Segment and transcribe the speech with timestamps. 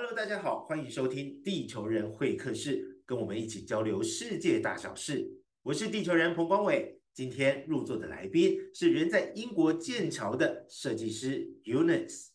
[0.00, 5.28] Hello，大家好，欢迎收听地球人会客室，跟我们一起交流世界大小事。
[5.64, 12.28] 我是地球人彭光伟，今天入座的来宾是人在英国剑桥的设计师 Eunice。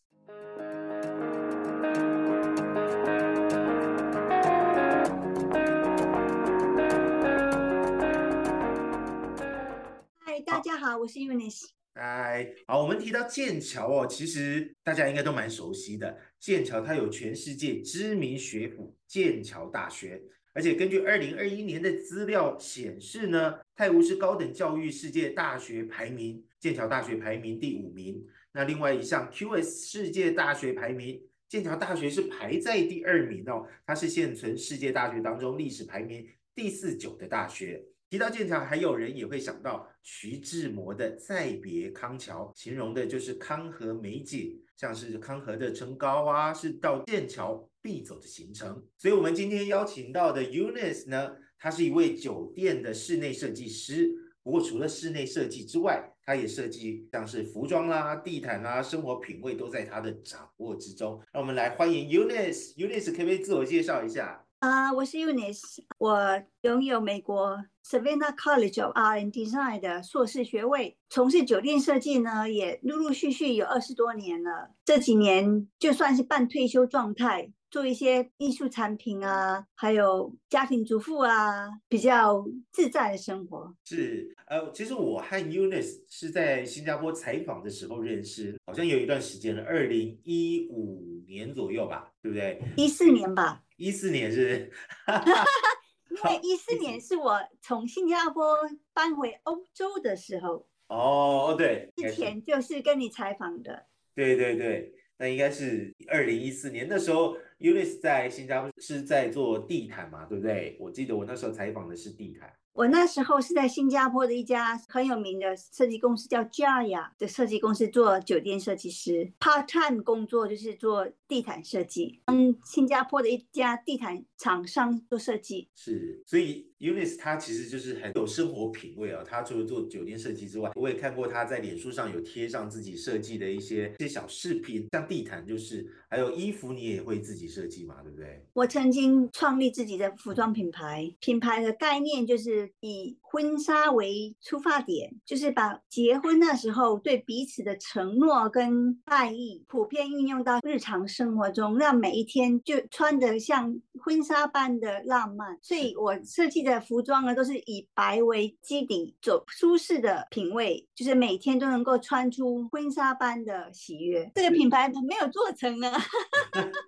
[10.19, 11.69] 嗨，大家好，我是 Eunice。
[11.95, 16.17] 嗨，好，我们提到剑桥哦，其实大家应该都蛮熟悉的。
[16.39, 20.19] 剑桥它有全世界知名学府剑桥大学，
[20.53, 28.25] 而且根据二零二一年的资料显示呢，泰晤士高等教育世界大学排名，剑桥大学排名第五名。
[28.53, 37.85] 那另外一项 QS 世界大学排名，剑桥大学是排在第二名哦，它是现存世界大学当中历史排名第四九的大学。
[38.13, 48.85] 提到剑桥，还有人也会想到徐志摩的《再别康桥》，形容的就是康河美景，像是康河的城高啊，是到剑桥必走的行程。
[48.99, 54.11] 所以，我们今天邀请到的 Eunice 呢，他是一位酒店的室内设计师。
[54.43, 61.19] 不过，除了室内设计之外，他也设计像是服装啦、地毯啦，生活品味都在他的掌握之中。
[61.31, 62.75] 让我们来欢迎 Eunice。
[62.75, 64.42] Eunice 可不可以自我介绍一下？
[64.63, 65.59] 啊，我是 Unis，
[65.97, 74.69] 我拥有美国 Savannah College of Art and Design 的硕士学位，从事酒店设计呢，也陆陆续续有二十多年了。
[74.85, 83.75] 这几年就算是半退休状态，做一些艺术产品啊，还有家庭主妇啊，比较自在的生活。
[83.83, 92.61] 是，呃，其实我和 Eunice 是在新加坡采访的时候认识，好像有一段时间了，二零一五年左右吧，对不对？
[92.77, 93.63] 一四年吧。
[93.77, 94.71] 一四年是，
[96.11, 98.55] 因为一四年是我从新加坡
[98.93, 100.67] 搬回欧洲的时候。
[100.89, 103.87] 哦哦，对，之前就是跟你采访的。
[104.13, 110.75] 对对对，那应该是二零一四年，那时候 Unis 在新加坡是在做地毯嘛，对不对？
[110.81, 112.53] 我记得我那时候采访的是地毯。
[112.73, 125.69] 我那时候是在新加坡的一家很有名的设计公司，叫 Jaya 的设计公司做酒店设计师，part time 工作就是做地毯设计，嗯，新加坡的一家地毯厂商做设计。
[125.75, 129.23] 是，所以 Unis 他其实就是很有生活品味啊。
[129.23, 138.43] 他除了做酒店设计之外，我也看过他在脸书上有贴上自己设计的一些一些小饰品，像地毯就是，还有衣服你也会自己设计嘛，对不对？
[138.53, 142.62] 我曾经创立自己的服装品牌，品牌的概念就是。
[142.79, 155.57] 以婚纱为出发点，就是把结婚那时候对彼此的承诺跟爱意，普遍运用到日常生活中，让每一天就穿得像婚纱般的浪漫。
[155.61, 164.31] 所以我设计的服装呢，都是以白为基底，走舒适的品味，就是每天都能够穿出婚纱般的喜悦。
[164.35, 165.91] 这个品牌没有做成呢，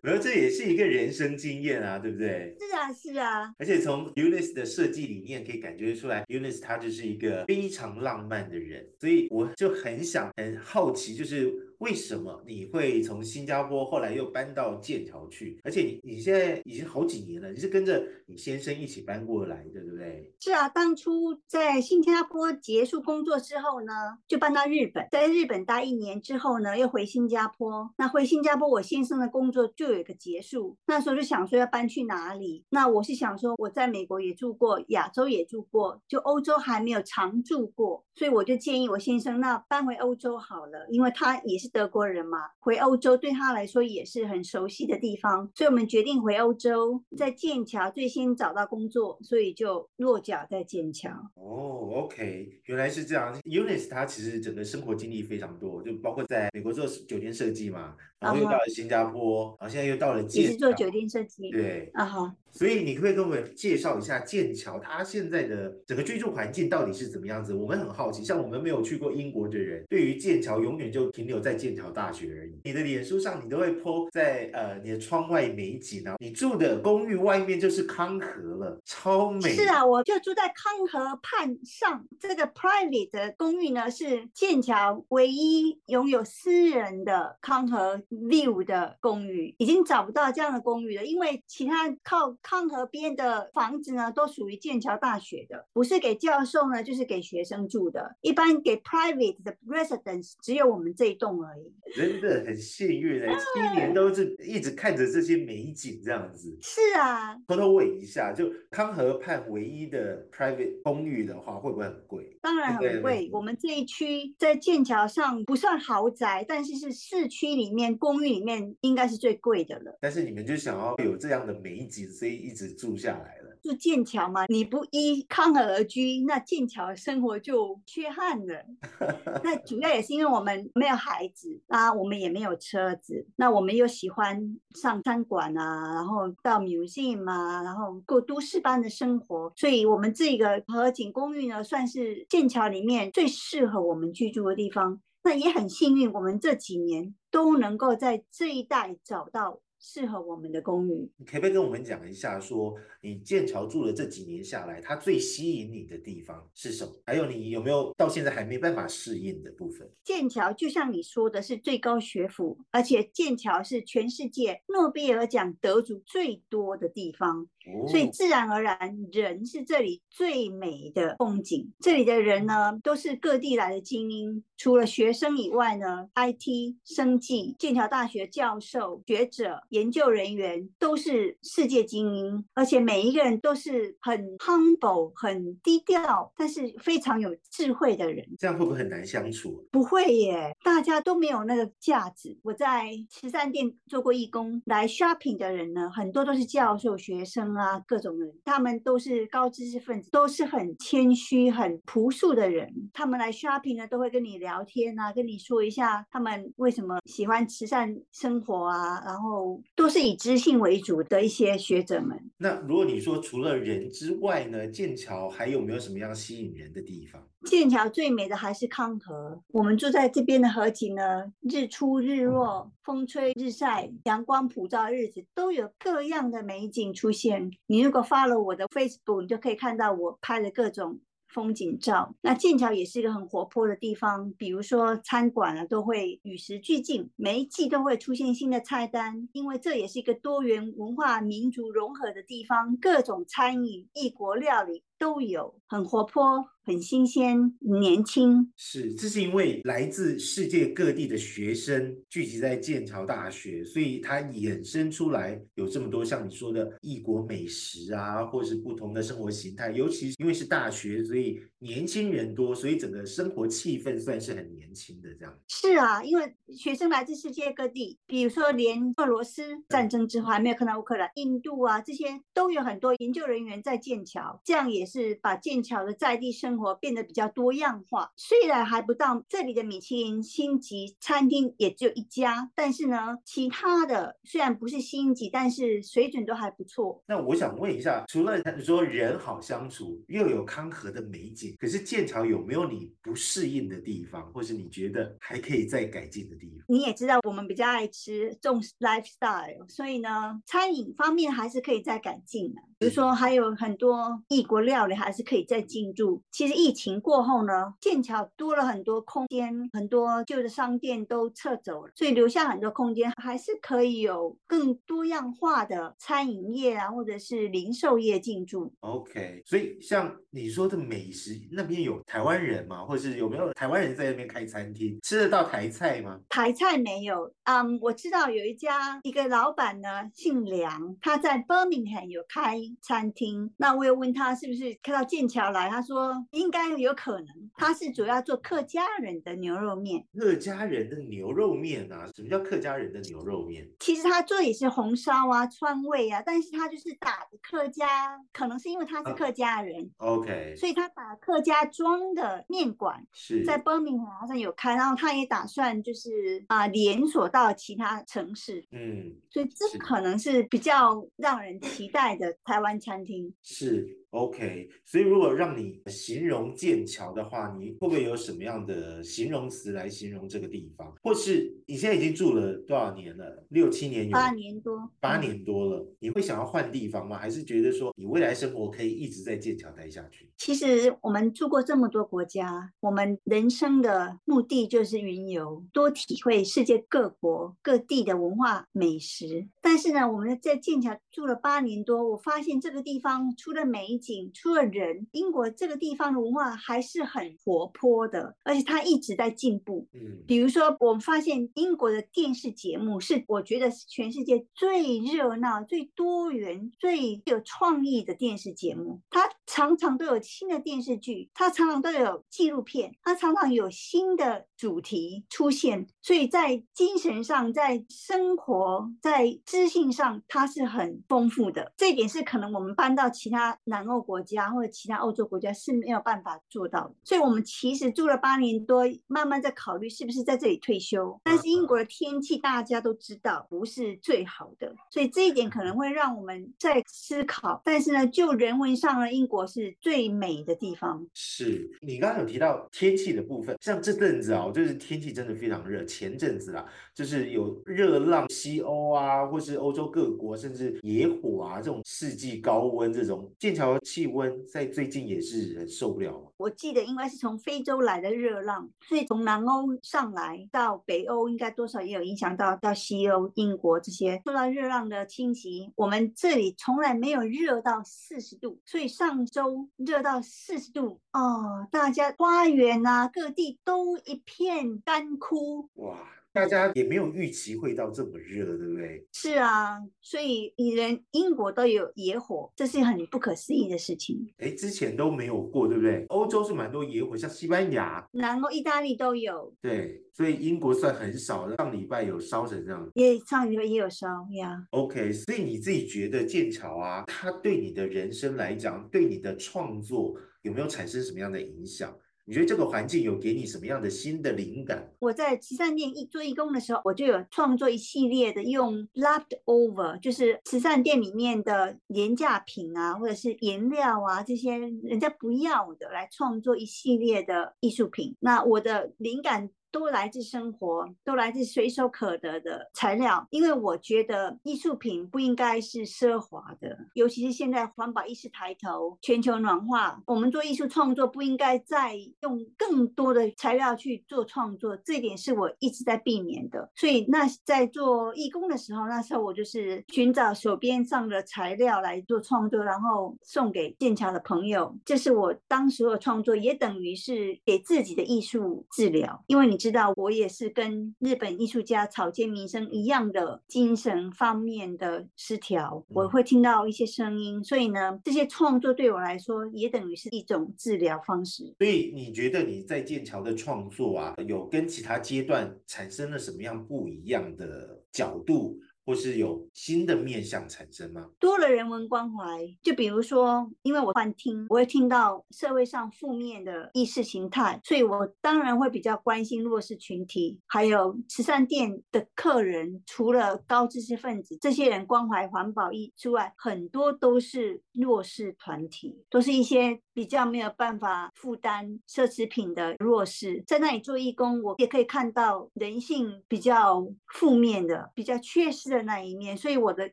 [0.03, 2.55] 没有，这也是一个人生经验啊，对不对？
[2.59, 3.53] 是啊，是啊。
[3.57, 5.75] 而且从 Unis 的设计理念可以感。
[5.75, 15.59] 觉出来，Unis 他就是一个非常浪漫的人，所以我就很想很好奇，就是为什么你会从新加坡后来又搬到剑桥去？
[15.63, 20.33] 而且你你现在已经好几年了，你是跟着你先生一起搬过来，对不对？
[20.39, 23.91] 是啊，当初在新加坡结束工作之后呢，
[24.27, 27.91] 就搬到日本，在日本待一年之后呢，又回新加坡。
[27.97, 32.63] 那回新加坡，我先生的工作就有一个结束，那时候就想说要搬去哪里？
[32.69, 35.65] 那我是想说我在美国也住过，亚洲也住。
[35.71, 51.09] 过就欧洲还没有常住过，所以我就建议我先生那搬回欧洲好了，因为他也是德国人嘛，回欧洲对他来说也是很熟悉的地方，所以我们决定回欧洲，在剑桥最先找到工作，所以就落脚在剑桥。
[51.35, 53.33] 哦，OK，原来是这样。
[53.43, 61.49] Unis 他其实整个生活经历非常多，就包括在美国做酒店设计嘛，然后又到了新加坡，然后现在又到了剑也是做酒店设计。
[61.51, 62.31] 对，啊好。
[62.51, 67.53] 所以你可以跟我们介绍一下剑桥它现在的整个居住环境到底是怎么样子？
[67.53, 72.59] 我们很好奇，像我们没有去过英国的人，对于剑桥永远就停留在剑桥大学而已。
[72.63, 79.49] 你的脸书上你都会 po 在呃你的窗外美景啊，你住的公寓外面就是康河了，超美。
[79.49, 92.35] 是啊，我就住在康河畔上，这个 private 的公寓呢是剑桥唯一拥有私人的康河 view 的公寓，已经找不到这样的公寓了，因为其他靠。
[92.41, 98.15] 康河边的房子呢，都属于剑桥大学的，不是给教授呢，就是给学生住的。
[98.21, 101.71] 一般给 private 的 residence 只有我们这一栋而已。
[101.95, 106.57] 真的很幸运哎，七年都是一直看着这些美景这样子。
[106.61, 112.37] 是啊，偷偷问一下，就康河畔唯一的 private 公寓的话，会不会很贵？
[112.41, 113.29] 当然很贵。
[113.31, 119.97] 我们这一区在剑桥上不算豪宅，但是是市区里面公寓里面应该是最贵的了。
[120.01, 123.45] 但是你们就想要有这样的美景，所以一直住下来了。
[123.63, 128.63] 住剑桥嘛，你不依康河而居，那剑桥生活就缺憾了。
[129.43, 145.01] 那主要也是因为我们没有孩子啊，我们也没有车子，那我们又喜欢上餐馆啊，然后到 museum 啊，然后过都市般的生活，所以我们这个河景公寓呢，算是剑桥里面最适合我们居住的地方。
[145.23, 149.59] 那也很幸运，我们这几年都能够在这一带找到。
[149.79, 156.91] 适合我们的公寓，你可不可以跟我们讲一下，说你剑桥住了这几年下来，它最吸引你的地方是什么？
[157.05, 159.89] 还有你有没有到现在还没办法适应的部分？
[160.03, 167.47] 剑桥就像你说的是最高学府，而且剑桥是全世界诺贝尔奖得主最多的地方。
[167.87, 168.77] 所以自然而然，
[169.11, 171.71] 人是这里最美的风景。
[171.79, 174.43] 这里的人呢，都是各地来的精英。
[174.57, 188.25] 除了学生以外呢，IT、生计、剑桥大学教授、学者、研究人员都是世界精英，而且每一个人都是很 humble、很低调，但是非常有智慧的人。
[188.39, 189.65] 这样会不会很难相处？
[189.71, 192.37] 不会耶，大家都没有那个架子。
[192.43, 197.54] 我在慈善店做过义工，来 shopping 的人呢，很多都是教授、学生。
[197.55, 202.71] 啊，各种人，他们都是高知识分子，都是很谦虚、很朴素的人。
[202.93, 212.19] 他们来 shopping 呢，都会跟你聊天啊，跟你说一下他们为什么喜欢慈善生活啊，然后都是以知性为主的一些学者们。
[212.37, 217.21] 那如果你说除了人之外呢，剑桥还有没有什么样吸引人的地方？
[217.45, 219.39] 剑桥最美的还是康河。
[219.49, 227.51] 我们住在这边的河景呢，日出日落、风吹日晒、阳光普照日子，都有各样的美景出现。
[227.67, 230.99] 你如果发了我的 Facebook，你就可以看到我拍的各种
[231.29, 232.15] 风景照。
[232.21, 246.45] 那剑桥也是一个很活泼的地方，比如说餐馆啊，都会与时俱进，每一季都会出现新的菜单，因为这也是一个多元文化、民族融合的地方，各种餐饮、异国料理都有，很活泼。
[246.67, 259.69] 很新鲜，年轻是，这是因为来自世界各地的学生聚集在剑桥大学，所以它衍生出来有这么多像你说的异国美食啊，或是不同的生活形态。
[259.69, 265.37] 尤其因为是大学，所以年轻人多，所以整个生活气氛算是很年轻的这样。
[265.47, 276.55] 是啊，因为学生来自世界各地，比如说连俄罗斯战争之后还没有看到乌克兰、印度啊这些都有很多研究人员在剑桥，这样也是把剑桥的在地生。
[276.55, 287.03] 活变得比较多样化，虽然还不到这里的米其林星级餐厅也只有一家，但是呢，其他的虽然不是星级，但是水准都还不错。
[287.07, 296.65] 那我想问一下，除了说人好相处，又有康和的美景，可是剑桥有没有你不适应的地方，或是你觉得还可以再改进的地方？
[296.67, 302.61] 你也知道，我们比较爱吃重 lifestyle，所以呢，餐饮方面还是可以再改进的。
[302.77, 306.21] 比如说，还有很多异国料理还是可以再进驻。
[306.29, 318.73] 其实疫情过后呢，剑桥多了很多空间，很多旧的商店都撤走了，所以留下很多空间，还是可以有更多样化的餐饮业啊，或者是零售业进驻。
[318.81, 322.83] OK，所以像你说的美食，那边有台湾人吗？
[322.85, 326.19] 或者是有没有台湾人在那边开餐厅，吃得到台菜吗？
[326.29, 332.55] 台菜没有，嗯，我知道有一家一个老板呢，姓梁，他在 Birmingham 有开。
[332.81, 337.27] 餐厅，那我又问他是不是开到剑桥来，他说应该有可能。
[337.55, 342.07] 他是主要做客家人的牛肉面，客家人的牛肉面啊？
[342.15, 343.67] 什么叫客家人的牛肉面？
[343.79, 362.55] 其实他做也是红烧啊、川味啊，但是他就是打的客家，可能是因为他是客家人，OK，所以他打客家庄的面馆是在 Birmingham 好像有开，然后他也打算就是啊连锁到其他城市，嗯，所以这可能是比较让人期待的台。
[362.55, 363.33] 台湾餐厅。
[363.43, 370.95] 是 OK，所以如果让你形容剑桥的话，你会不会有什么样的形容词来形容这个地方？
[371.03, 373.45] 或是你现在已经住了多少年了？
[373.49, 374.11] 六七年有？
[374.13, 374.89] 八年多。
[375.01, 377.17] 八年多了，你会想要换地方吗？
[377.17, 380.31] 还是觉得说你未来生活可以一直在剑桥待下去？
[380.37, 389.47] 其实我们住过这么多国家，我们人生的目的就是云游，多体会世界各国各地的文化美食。
[389.61, 399.87] 但是呢，我们在剑桥住了八年多，我发现这个地方除了美景，除了人，英国这个地方的文化还是很活泼的，而且它一直在进步。
[399.93, 409.01] 嗯，比如说，我们发现英国的电视节目是我觉得是全世界最热闹、最多元、最有创意的电视节目。
[409.09, 415.87] 它常常都有新的电视剧，它常常都有纪录片，它常常有新的主题出现。
[416.05, 421.73] 所以在精神上、在生活、在知性上，它是很丰富的。
[421.75, 426.93] 这一点是可能我们搬到其他南欧国家或者其他欧洲国家是没有办法做到的。
[427.03, 431.19] 所以我们其实住了八年多，慢慢在考虑是不是在这里退休。
[431.23, 437.59] 但是英国的天气大家都知道不是最好的，所以这一点可能会让我们在思考。
[437.65, 441.03] 但是呢，就人文上呢，英国是最美的地方。
[441.15, 445.83] 是你刚刚有提到天气的部分，像这阵子啊，就是天气真的非常热。
[445.95, 456.33] 前阵子啦，就是有热浪，西欧啊，或是欧洲各国，甚至野火啊，这种世纪高温，这种剑桥气温在最近也是很受不了。
[456.35, 465.71] 我记得应该是从非洲来的热浪，所以从南欧上来到北欧，应该多少也有影响到到西欧、英国这些受到热浪的侵袭。
[465.77, 475.69] 我们这里从来没有热到四十度，所以上周热到四十度哦，大家花园啊，各地都一片干枯。
[475.85, 475.99] 哇，
[476.33, 479.05] 大家也没有预期会到这么热，对不对？
[479.13, 484.27] 是啊，所以连英国都有野火，这是很不可思议的事情。
[484.39, 486.03] 哎，之前都没有过，对不对？
[486.09, 489.53] 欧洲是蛮多野火，像西班牙、南欧、意大利都有。
[489.61, 491.55] 对，所以英国算很少的。
[491.57, 494.65] 上礼拜有烧成这样，也上礼拜也有烧呀。
[494.71, 501.95] OK，所以你自己觉得剑桥啊，它对你的人生来讲，对你的创作有没有产生什么样的影响？
[502.27, 504.91] 你觉得这个环境有给你什么样的新的灵感？
[504.99, 518.15] 我在慈善店一做义工的时候，我就有创作一系列的用 leftover，就是慈善店里面的廉价品啊，或者是颜料啊这些人家不要的，来创作一系列的艺术品。
[518.19, 519.49] 那我的灵感。
[519.75, 523.27] 都来自生活，都来自随手可得的材料。
[523.29, 536.71] 因为我觉得艺术品不应该是奢华的，尤其是现在环保意识抬头，全球暖化，我们做艺术创作不应该再用更多的材料去做创作，这一点是我一直在避免的。
[536.73, 544.73] 所以那在做义工的时候，那时候我就是寻找手边上的材料来做创作，然后送给剑桥的朋友。
[544.85, 549.64] 这是我当时的创作，也等于是给自己的艺术治疗，因为你。
[549.65, 561.55] 知道我也是跟日本艺术家草间弥生一样的精神方面的失调，我会听到一些声音，所以呢，这些创作对我来说也等于是一种治疗方式。
[561.57, 568.59] 所以你觉得你在剑桥的创作啊，有跟其他阶段产生了什么样不一样的角度？
[568.85, 571.09] 或是有新的面向产生吗？
[571.19, 582.83] 多了人文关怀，就比如说，因为我幻听，我会听到社会上负面的意识形态，所以我当然会比较关心弱势群体，还有慈善店的客人。
[582.85, 593.43] 除了高知识分子这些人关怀环保意之外，很多都是弱势团体，都是一些比较没有办法负担奢侈品的弱势。
[593.47, 598.85] 在那里做义工，我也可以看到人性比较负面的、比较缺失的。
[598.85, 599.91] 那一面，所以我的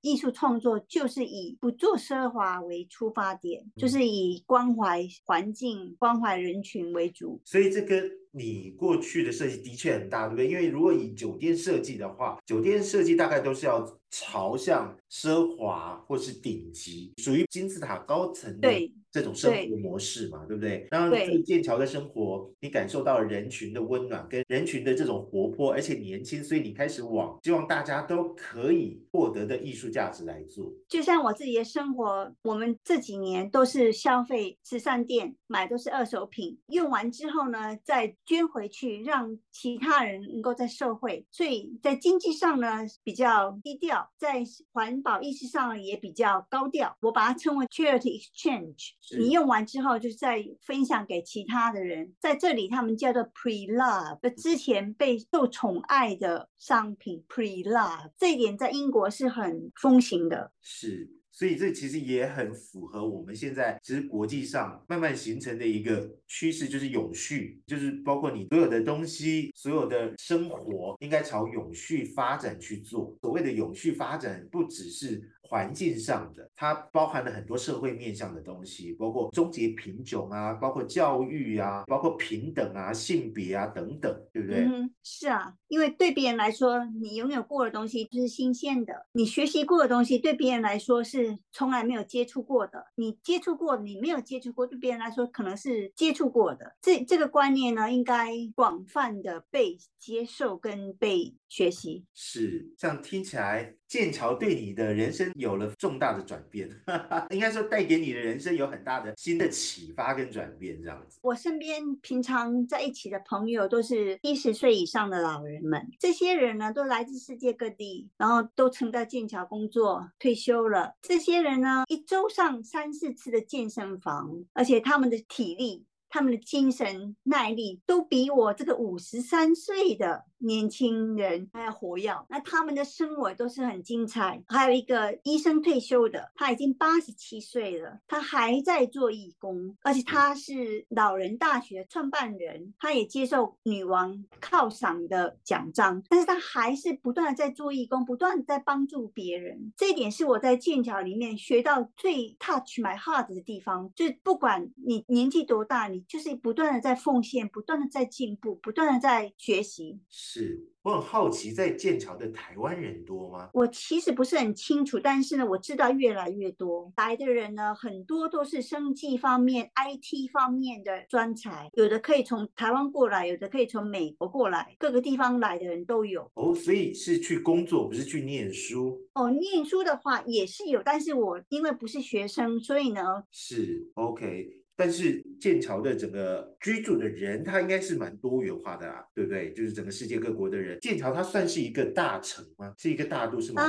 [0.00, 7.40] 艺术创作就是以不做奢华为出发点，就是以关怀环境、关怀人群为主。
[7.44, 10.48] 所以这跟你过去的设计的确很大，对不对？
[10.48, 18.68] 因为如果以酒店设计的话，酒店设计大概都是要朝向奢华或是顶级，属于金字塔高层的
[19.12, 20.86] 这种生活模式嘛，对不对？
[20.90, 30.72] 然后在剑桥的生活，你感受到人群的温暖跟人群的这种活泼，而且年轻，所以你开始往希望大家都可以获得的艺术价值来做。
[30.88, 42.68] 就像我自己的生活，我们这几年都是消费慈善店，买都是二手品，用完之后呢，再捐回去，让其他人能够在社会，所以在经济上呢
[43.02, 46.96] 比较低调，在环保意识上也比较高调。
[47.00, 48.90] 我把它称为 charity exchange。
[49.18, 60.52] 你用完之后，就再分享给其他的人，在这里他们叫做 pre love，之前被受宠爱的商品 pre love，这一点在英国是很风行的。
[60.60, 61.19] 是。
[61.32, 73.16] 所以这其实也很符合我们现在其实国际上慢慢形成的一个趋势，就是永续，就是包括你所有的东西、所有的生活应该朝永续发展去做。
[73.20, 84.60] 所谓的永续发展，不只是环境上的，它包含了很多社会面向的东西，包括终结贫穷啊，包括教育啊，包括平等啊、性别啊等等，对不对？
[84.60, 96.76] 嗯，是啊，因为对别人来说，你拥有过的东西就是新鲜的，你学习过的东西对别人来说是从来没有接触过的，你接触过，你没有接触过，对别人来说可能是接触过的。
[96.80, 102.02] 这这个观念呢，应该广泛的被接受跟被学习。
[102.14, 106.70] 是，这样听起来，剑桥对你的人生有了重大的转变，
[107.30, 111.18] 应该说带给你的人生有很大的新的启发跟转变，这样子。
[111.20, 120.94] 我身边平常在一起的朋友都是七十岁以上的老人们，这些人呢都来自世界各地，然后都曾在剑桥工作，退休了。
[121.02, 125.84] 这些人呢一周上三四次的健身房，而且他们的体力。
[126.12, 132.12] 他们的精神耐力都比我这个五十三岁的年轻人还要活跃。
[132.28, 134.42] 那他们的生活都是很精彩。
[134.48, 149.72] 还有一个医生退休的，他已经八十七岁了，他还在做义工，而且他是老人大学创办人，他也接受女王犒赏的奖章，但是他还是不断的在做义工，不断的在帮助别人。
[149.76, 160.00] 这一点是我在剑桥里面学到最 touch my heart 的地方，就是不管你年纪多大，你就是不断的在奉献，不断的在进步，不断的在学习。
[160.32, 163.50] 是我很好奇，在剑桥的台湾人多吗？
[163.52, 176.30] 我其实不是很清楚，但是呢，我知道越来越多来的人呢，很多都是生计方面、IT 方面的专才，有的可以从台湾过来，有的可以从美国过来，各个地方来的人都有。
[176.34, 179.00] 哦，所以是去工作，不是去念书。
[179.14, 184.59] 哦，念书的话也是有，但是我因为不是学生，所以呢，是 OK。
[184.80, 189.52] 但是剑桥的整个居住的人，他应该是蛮多元化的啦，对不对？
[189.52, 192.72] 就是整个世界各国的人，剑桥它算是一个大城吗？
[192.78, 193.62] 是一个大都市吗？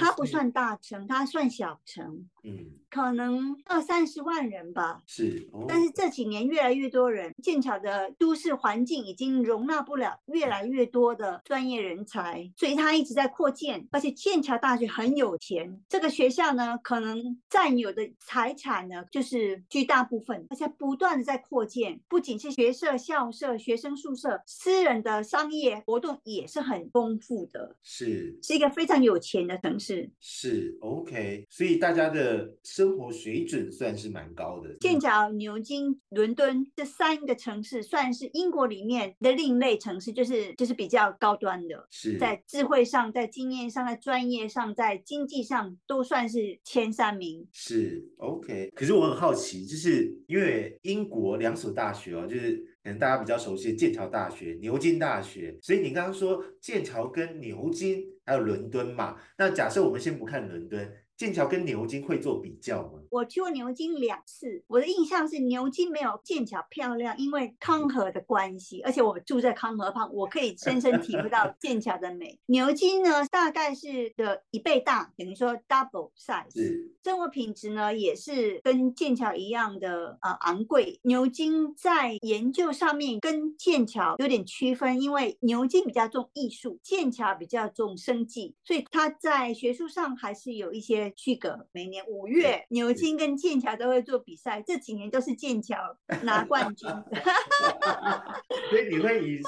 [0.00, 2.26] 它不算大城，它算小城。
[2.42, 5.02] 嗯，可能二三十万人吧。
[5.06, 13.86] 是，但是这几年越来越多人，剑桥的都市环境已经容纳不了越来越多的专业人才，所以它一直在扩建。
[13.90, 22.00] 而且剑桥大学很有钱，这个学校呢，可能占有的财产呢，就是巨大部分，而且不断的在扩建。
[22.08, 27.76] 不仅是学社、校舍、学生宿舍，私人的商业活动也是很丰富的。
[27.82, 29.89] 是，是一个非常有钱的城市。
[29.90, 31.44] 是是，OK。
[31.50, 32.56] 所以大家的。
[32.62, 34.76] 生活水准算是蛮高的。
[34.80, 47.46] 剑桥、牛津、伦敦这三个城市算是英国里面的另类城市，就是就是比较高端的，是在智慧上、在经验上、在专业上、在经济上都算是前三名。
[47.50, 48.70] 是 OK。
[48.74, 59.16] 可是我很好奇，就是因为英国两所大学哦，就是可能大家比较熟悉的剑桥大学、牛津大学，所以你刚刚说剑桥跟牛津还有伦敦嘛？
[59.36, 60.88] 那假设我们先不看伦敦。
[61.20, 62.98] 剑桥跟牛津会做比较吗？
[63.10, 72.38] 我去过牛津两次，我的印象是牛津没有剑桥漂亮，因为康河的关系，而且我住在康河旁，我可以深深体会到剑桥的美。
[72.46, 81.00] 牛津呢，大概是的一倍大，等于说 double size，生活品质呢也是跟剑桥一样的呃昂贵。
[81.02, 91.09] 牛津在研究上面跟剑桥有点区分，因为牛津比较重艺术，剑桥比较重生计，所以它在学术上还是有一些。
[91.16, 95.76] 去个每年五月，牛津跟剑桥都会做比赛，这几年都是剑桥
[96.22, 96.88] 拿冠军。
[98.70, 99.40] 所以你会以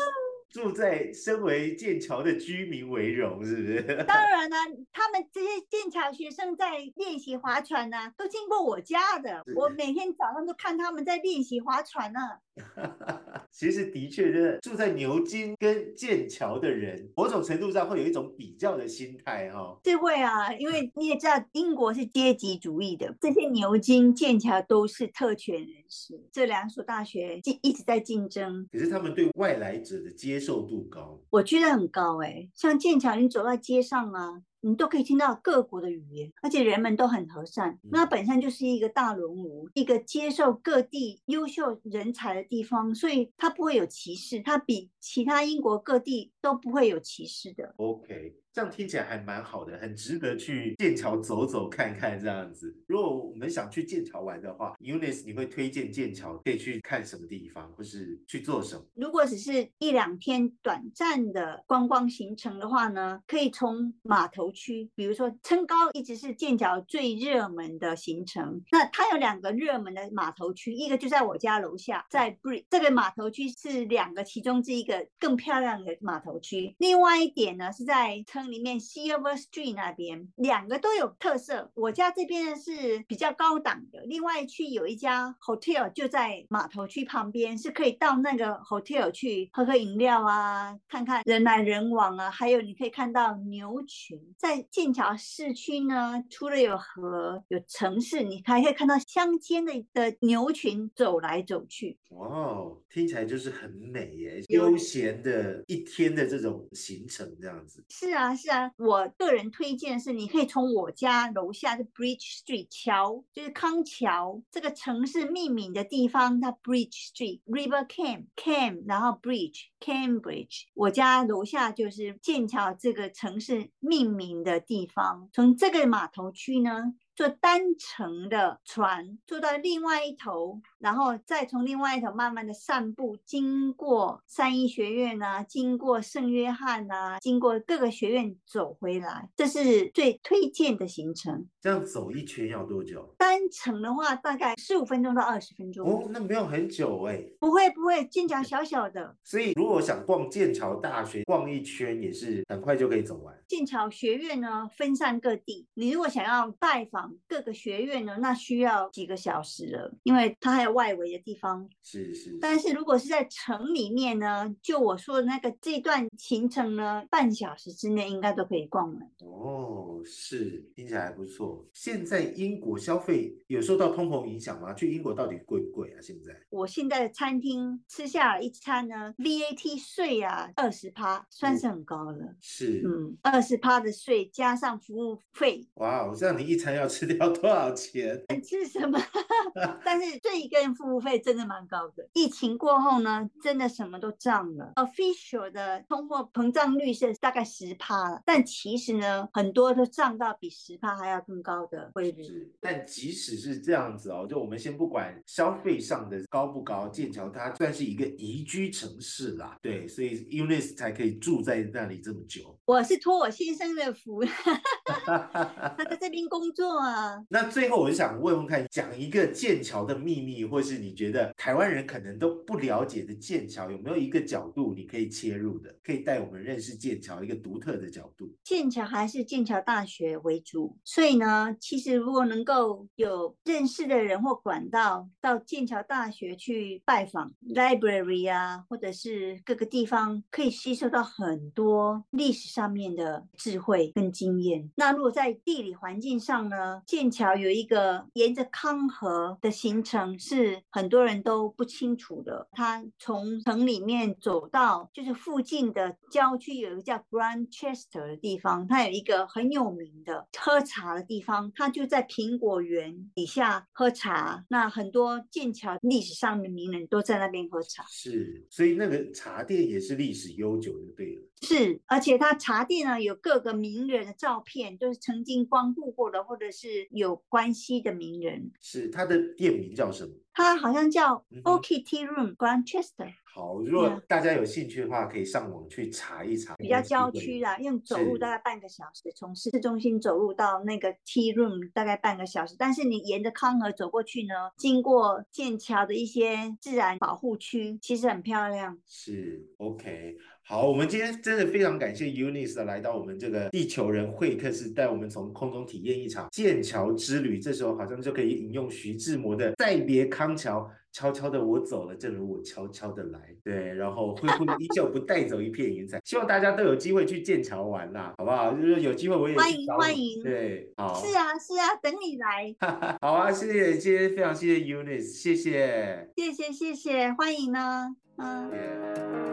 [0.53, 3.83] 住在身为剑桥的居民为荣，是不是？
[4.07, 4.57] 当然了，
[4.93, 12.21] 他们这些剑桥学生在练习划船呢，都经过我家的，我每天早上都看他们在练习划船呢。
[13.51, 19.79] 其实的确，是住在牛津跟剑桥的人，某种程度上会有一种比较的心态哈。
[19.83, 28.67] 这会啊，因为你也知道，英国是阶级主义的，这些牛津、剑桥都是特权人士，这两所大学竞一直在竞争。
[28.73, 32.49] 可是他们对外来者的接受度高，我觉得很高哎。
[32.55, 34.43] 像剑桥，你走到街上啊。
[34.63, 37.79] 你都可以听到各国的语言，而且人们都很和善。
[37.91, 47.75] 那本身就是一个大熔炉，一个接受各地优秀人才的地方，所以它不会有歧视，它比其他英国各地都不会有歧视的。
[47.77, 48.37] OK。
[48.55, 52.77] 这样听起来还蛮好的，很值得去剑桥走走看看这样子。
[52.87, 58.85] 如果我们想去剑桥玩的话，Unis 你会推荐剑桥可以去看什么地方，或是去做什么？
[58.95, 68.63] 如果只是一两天短暂的观光行程的话呢，可以从码头区，比如说撑高一直是剑桥最热门的行程。
[68.71, 76.75] 那它有两个热门的码头区，一个就在我家楼下，在 Bridge 这个码头区是两个其中之一个更漂亮的码头区。
[76.79, 81.71] 另外一点呢是在村里面 Silver Street 那边，两个都有特色。
[81.75, 94.19] 我家这边呢是比较高档的，另外区有一家 hotel 就在码头区旁边，是可以到那个 hotel 去喝喝饮料啊，看看人来人往啊，还有你可以看到牛群。
[94.43, 101.97] 在剑桥市区呢，除了有河有城市，你还可以看到乡间的的牛群走来走去。
[102.09, 107.85] 哇哦，听起来就是很美耶，悠闲的一天的这种行程这样子。
[107.89, 125.29] 是啊，是啊，我个人推荐是，你可以从我家楼下的 Bridge Street 桥，就是康桥这个城市命名的地方，它 Bridge Street River Cam Cam，然后 Bridge Cambridge，我家楼下就是剑桥这个城市命名的地方。
[125.33, 141.47] 从这个码头区呢，坐单程的船坐到另外一头，然后再从另外一头慢慢的散步，经过三一学院啊，经过圣约翰啊，经过各个学院走回来，这是最推荐的行程。
[141.61, 143.15] 这样走一圈要多久？
[143.17, 145.89] 单程的话，大概十五分钟到二十分钟。
[145.89, 147.23] 哦，那没有很久哎。
[147.39, 153.33] 不会不会，剑桥小小的， 所以如果想逛剑桥大学，逛一圈也是很快就可以走完。
[153.47, 161.69] 剑桥学院呢分散各地，你如果想要拜访各个学院呢，那需要几个小时了，因为它还有外围的地方。
[161.83, 169.03] 是是，但是如果是在城里面呢，就我说的那个这段行程呢，半小时之内应该都可以逛完。
[169.21, 171.67] 哦，是听起来还不错。
[171.73, 174.73] 现在英国消费有受到通膨影响吗？
[174.75, 176.01] 去英国到底贵不贵啊？
[176.01, 182.35] 现在我现在的餐厅吃下来一餐呢，VAT 税啊二十趴，算是很高了。
[182.41, 188.23] 是，嗯，二十趴的税加上服务费，哇我，这样你一餐要吃掉多少钱？
[188.45, 189.01] 吃什么？
[189.83, 192.07] 但是这一个人服务费真的蛮高的。
[192.13, 194.73] 疫情过后呢，真的什么都涨了。
[194.77, 202.53] Official 的通货膨胀率是大概十趴了，但其实呢，很多都涨到比十趴还要更高的汇率。
[202.61, 212.59] 但即使是这样子哦，就我们先不管消费上的高不高，剑桥它算是一个宜居城市啦，对，所以 Unis 才可以住在那里这么久。
[212.67, 214.23] 我是托我先生的福，
[214.87, 217.25] 他在这边工作啊。
[217.29, 228.33] 那最后我就想问问看，讲一个剑桥的秘密，或是你觉得台湾人可能都不了解的剑桥，有没有一个角度你可以切入的，可以带我们认识剑桥一个独特的角度？
[228.45, 244.71] 剑桥还是剑桥大学为主，所以呢，其实如果能够有认识的人或管道到剑桥大学去拜访 library 啊，或者是各个地方，可以吸收到很多历史上面的智慧跟经验。
[244.77, 264.45] 那如果在地理环境上呢，剑桥有一个沿着康河的行程是很多人都不清楚的，它从城里面走到就是附近的郊区有一个叫 Grantchester 的地方，它有一个很有名的喝茶的地方，它就在苹果园底下喝茶。
[264.49, 267.85] 那很多剑桥历史上的名人都在那边喝茶。
[267.89, 271.19] 是，所以那个茶店也是历史悠久的对。
[271.43, 278.53] 是，而且他茶店呢有各个名人的照片，都是曾经光顾过的，或者是有关系的名人。
[278.61, 280.13] 是，他的店名叫什么？
[280.35, 286.55] 它好像叫嗯哼 Orchid Tea Room Grantchester， 好，如果大家有兴趣的话，可以上网去查一查。
[286.57, 292.55] 比较郊区啦，用走路大概半个小时，从市中心走路到那个 Tea Room 大概半个小时。
[292.59, 298.79] 但是你沿着康河走过去呢，经过剑桥的一些自然保护区，其实很漂亮。
[298.87, 307.39] 是 OK，好，我们今天真的非常感谢 Unis 来到我们这个地球人会客室，带我们从空中体验一场剑桥之旅。
[307.39, 310.71] 这时候好像就可以引用徐志摩的“再别康桥”。
[310.93, 313.19] 悄悄的我走了，正如我悄悄的来。
[313.43, 315.99] 对，然后灰灰依旧，不带走一片云彩。
[316.05, 318.53] 希望大家都有机会去剑桥玩啦，好不好？
[318.53, 322.55] 就是有机会我也欢迎欢迎对，好，是啊，是啊，等你来，
[323.01, 326.11] 好啊，谢谢，谢谢非常谢谢 Unis，谢谢。
[326.15, 329.32] 谢谢谢谢，欢迎呢，嗯。